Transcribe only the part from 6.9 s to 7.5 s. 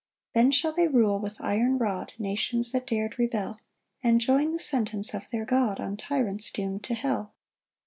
hell.